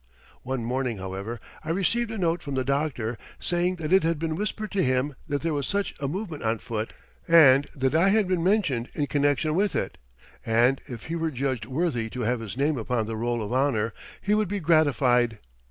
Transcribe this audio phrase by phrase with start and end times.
[0.41, 4.35] One morning, however, I received a note from the doctor, saying that it had been
[4.35, 6.91] whispered to him that there was such a movement on foot,
[7.27, 9.99] and that I had been mentioned in connection with it,
[10.43, 13.93] and if he were judged worthy to have his name upon the roll of honor,
[14.23, 15.37] he would be gratified.